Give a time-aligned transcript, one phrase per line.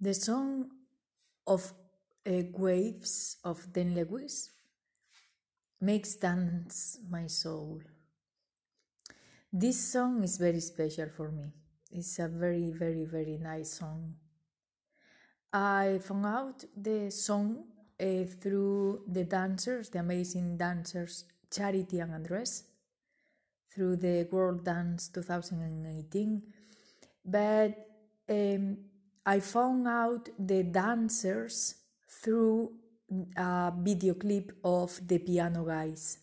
[0.00, 0.70] The song
[1.44, 1.72] of
[2.24, 4.50] uh, waves of Dan Lewis
[5.80, 7.80] makes dance my soul.
[9.52, 11.50] This song is very special for me.
[11.90, 14.14] It's a very, very, very nice song.
[15.52, 17.64] I found out the song
[17.98, 22.62] uh, through the dancers, the amazing dancers Charity and Andres,
[23.74, 26.42] through the World Dance 2018.
[27.24, 27.74] But
[28.28, 28.76] um,
[29.28, 31.74] I found out the dancers
[32.08, 32.72] through
[33.36, 36.20] a video clip of the piano guys.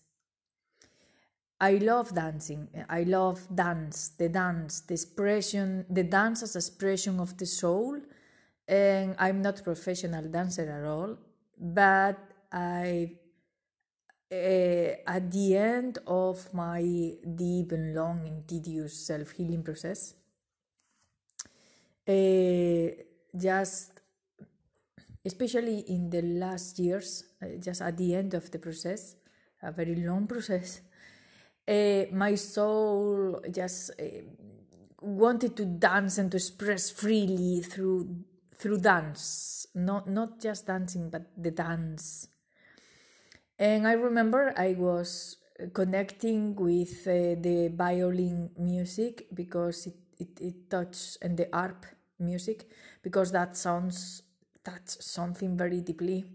[1.61, 2.67] I love dancing.
[2.89, 8.01] I love dance, the dance, the expression, the dance as expression of the soul.
[8.67, 11.15] And I'm not a professional dancer at all,
[11.59, 12.17] but
[12.51, 13.11] I,
[14.31, 16.81] uh, at the end of my
[17.35, 20.24] deep and long and tedious self healing process, uh,
[22.07, 23.95] just
[25.25, 29.15] especially in the last years, uh, just at the end of the process,
[29.63, 30.81] a very long process,
[31.67, 34.21] uh, my soul just uh,
[35.01, 38.23] wanted to dance and to express freely through
[38.57, 42.27] through dance, not not just dancing, but the dance.
[43.57, 45.37] And I remember I was
[45.73, 51.85] connecting with uh, the violin music because it, it, it touched and the harp
[52.19, 52.67] music
[53.01, 54.23] because that sounds
[54.63, 56.25] touch something very deeply.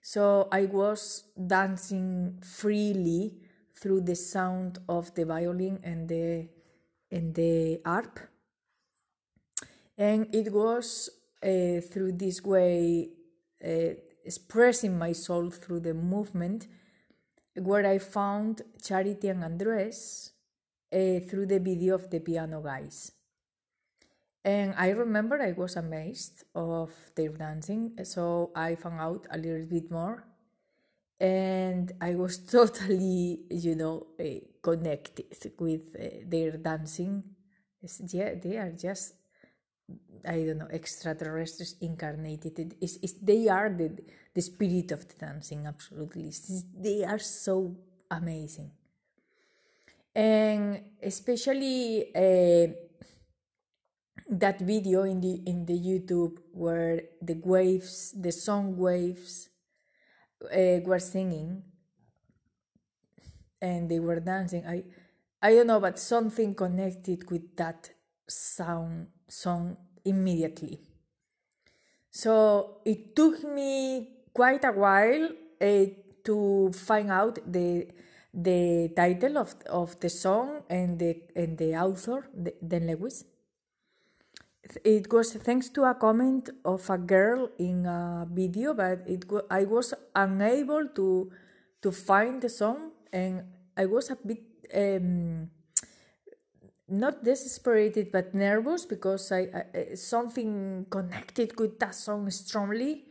[0.00, 3.38] So I was dancing freely
[3.74, 6.48] through the sound of the violin and the
[7.10, 8.18] and the harp,
[9.96, 11.08] and it was
[11.42, 13.08] uh, through this way
[13.64, 16.66] uh, expressing my soul through the movement
[17.56, 20.32] where I found Charity and Andres
[20.92, 23.12] uh, through the video of the piano guys.
[24.44, 29.66] And I remember I was amazed of their dancing, so I found out a little
[29.66, 30.26] bit more,
[31.20, 34.24] and I was totally, you know, uh,
[34.62, 37.24] connected with uh, their dancing.
[38.12, 39.14] Yeah, they are just,
[40.26, 42.76] I don't know, extraterrestrials incarnated.
[42.80, 43.90] It's, it's, they are the
[44.34, 45.66] the spirit of the dancing.
[45.66, 46.32] Absolutely,
[46.76, 47.76] they are so
[48.10, 48.70] amazing,
[50.14, 52.10] and especially.
[52.14, 52.72] Uh,
[54.28, 59.50] that video in the in the YouTube where the waves, the song waves,
[60.44, 61.62] uh, were singing,
[63.60, 64.64] and they were dancing.
[64.66, 64.84] I
[65.42, 67.90] I don't know, but something connected with that
[68.26, 70.80] sound song immediately.
[72.10, 75.28] So it took me quite a while
[75.60, 75.84] uh,
[76.24, 77.88] to find out the
[78.32, 83.24] the title of of the song and the and the author, the, Dan Lewis
[84.84, 89.64] it was thanks to a comment of a girl in a video, but it I
[89.64, 91.30] was unable to
[91.82, 93.44] to find the song, and
[93.76, 94.42] I was a bit
[94.74, 95.50] um,
[96.88, 103.04] not desperate but nervous because I, I, something connected with that song strongly,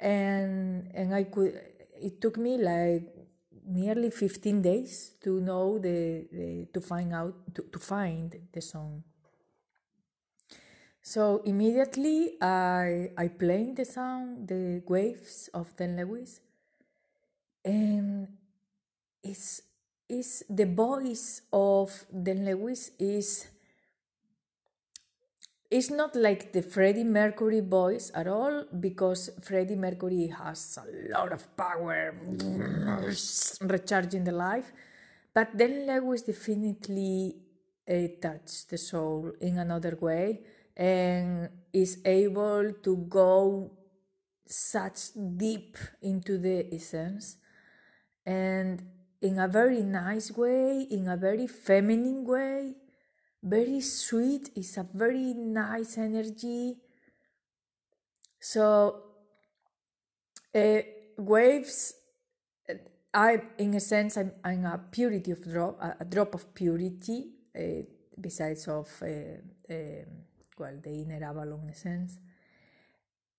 [0.00, 1.60] and and I could.
[2.00, 3.06] It took me like
[3.64, 9.04] nearly 15 days to know the, the to find out to, to find the song
[11.02, 16.40] so immediately I I played the sound, the waves of Dan Lewis,
[17.64, 18.28] and
[19.22, 19.62] it's
[20.08, 23.48] is the voice of Dan Lewis is
[25.70, 31.32] it's not like the Freddie Mercury voice at all because Freddie Mercury has a lot
[31.32, 32.14] of power,
[33.60, 34.72] recharging the life,
[35.34, 37.36] but Dan Lewis definitely
[37.88, 40.40] uh, touched the soul in another way
[40.76, 43.72] and is able to go
[44.46, 47.36] such deep into the essence
[48.24, 48.82] and
[49.20, 52.74] in a very nice way, in a very feminine way,
[53.42, 56.76] very sweet, it's a very nice energy.
[58.40, 59.02] So,
[60.54, 60.78] uh,
[61.16, 61.94] waves,
[63.14, 67.84] I, in a sense, I'm, I'm a purity of drop, a, drop of purity, uh,
[68.20, 69.74] besides of uh,
[70.62, 72.18] well, the inner Avalon essence.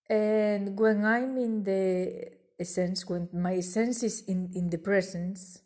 [0.10, 5.62] And when I'm in the essence, when my essence is in, in the presence,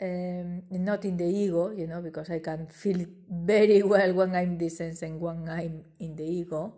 [0.00, 4.52] um, not in the ego, you know, because I can feel very well when I'm
[4.52, 6.74] in the sense and when I'm in the ego.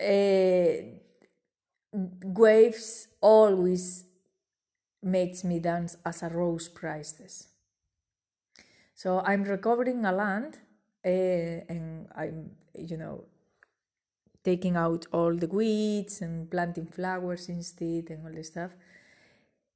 [0.00, 1.00] Uh,
[2.24, 4.04] waves always
[5.02, 7.48] makes me dance as a rose priestess.
[8.94, 10.58] So I'm recovering a land
[11.10, 13.24] and I'm, you know,
[14.44, 18.72] taking out all the weeds and planting flowers instead and all the stuff.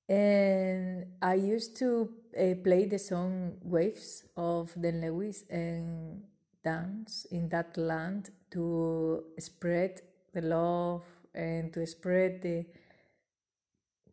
[0.08, 6.22] And I used to uh, play the song Waves of Dan Lewis and
[6.64, 11.04] dance in that land to spread the love
[11.34, 12.66] and to spread the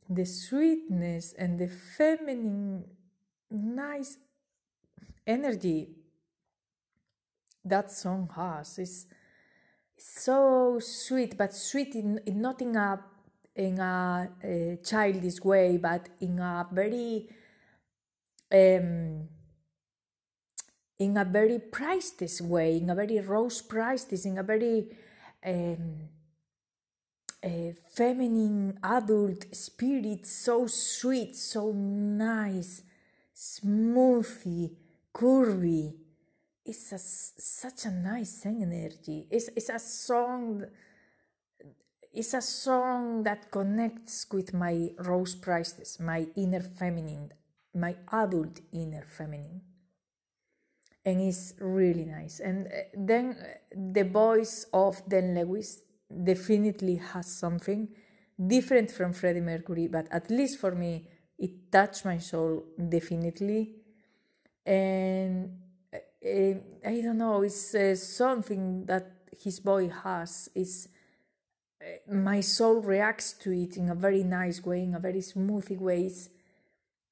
[0.09, 2.85] the sweetness and the feminine
[3.51, 4.17] nice
[5.25, 5.89] energy
[7.69, 8.79] that song has.
[8.79, 9.07] Is
[9.97, 12.99] so sweet but sweet in, in not in a
[13.55, 17.27] in a, a childish way but in a very
[18.51, 19.27] um,
[20.99, 24.87] in a very priceless way in a very rose priestess in a very
[25.45, 26.09] um,
[27.43, 32.83] a feminine adult spirit so sweet so nice
[33.35, 34.71] smoothy
[35.13, 35.93] curvy
[36.67, 39.25] it's a, such a nice energy.
[39.31, 40.65] It's, it's a song.
[42.13, 47.31] It's a song that connects with my rose priestess, my inner feminine,
[47.73, 49.61] my adult inner feminine,
[51.05, 52.39] and it's really nice.
[52.39, 53.45] And uh, then uh,
[53.93, 57.89] the voice of Dan Lewis definitely has something
[58.45, 63.75] different from Freddie Mercury, but at least for me, it touched my soul definitely,
[64.65, 65.66] and
[66.87, 69.11] I don't know, it's uh, something that
[69.43, 70.49] his boy has.
[70.55, 70.87] Is
[71.81, 75.69] uh, my soul reacts to it in a very nice way, in a very smooth
[75.81, 76.05] way.
[76.05, 76.29] It's,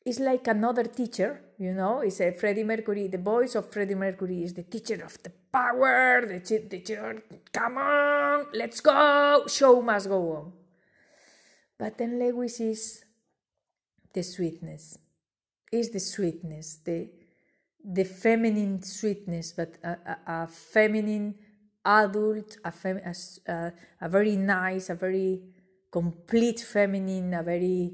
[0.05, 1.99] it's like another teacher, you know.
[1.99, 3.07] It's a Freddie Mercury.
[3.09, 6.25] The voice of Freddie Mercury is the teacher of the power.
[6.25, 9.43] The teacher, come on, let's go.
[9.47, 10.53] Show must go on.
[11.77, 13.03] But then Lewis is
[14.13, 14.97] the sweetness.
[15.69, 17.09] Is the sweetness the
[17.85, 21.35] the feminine sweetness, but a, a, a feminine
[21.85, 23.71] adult, a, fem, a,
[24.01, 25.41] a, very nice, a very
[25.91, 27.93] complete feminine, a very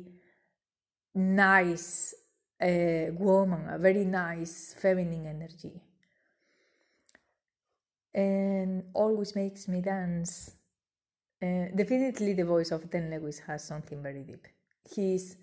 [1.13, 2.13] nice
[2.61, 5.81] uh, woman, a very nice feminine energy.
[8.13, 10.51] And always makes me dance.
[11.41, 14.47] Uh, definitely, the voice of Dan Lewis has something very deep.
[14.93, 15.37] He's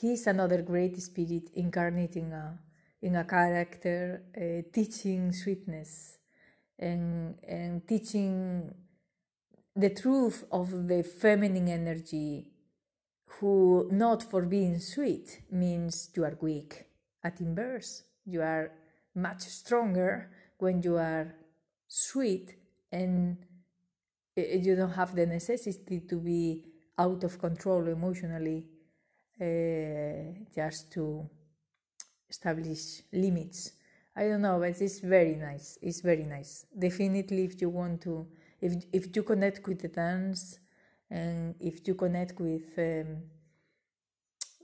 [0.00, 2.58] he's another great spirit incarnating a
[3.02, 6.18] in a character, uh, teaching sweetness
[6.78, 8.74] and, and teaching
[9.74, 12.50] the truth of the feminine energy,
[13.26, 16.84] who not for being sweet means you are weak.
[17.22, 18.72] At inverse, you are
[19.14, 21.34] much stronger when you are
[21.88, 22.54] sweet
[22.90, 23.36] and
[24.36, 26.64] eh, you don't have the necessity to be
[26.98, 28.66] out of control emotionally
[29.40, 31.28] uh, just to
[32.28, 33.72] establish limits.
[34.14, 35.78] I don't know, but it's very nice.
[35.82, 36.66] It's very nice.
[36.76, 38.26] Definitely, if you want to,
[38.60, 40.58] if if you connect with the dance,
[41.10, 43.24] and if you connect with um,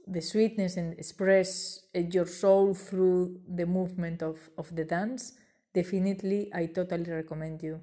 [0.06, 5.32] the sweetness and express uh, your soul through the movement of of the dance,
[5.74, 7.80] definitely, I totally recommend you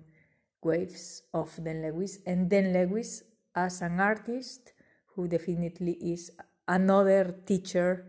[0.62, 3.24] Waves of Dan Lewis and Dan Lewis
[3.56, 4.74] as an artist
[5.16, 6.32] who definitely is
[6.68, 8.06] another teacher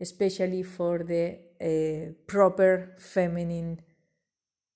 [0.00, 3.80] especially for the uh, proper feminine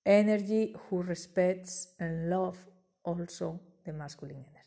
[0.05, 2.59] energy who respects and love
[3.05, 4.62] also the masculine energy.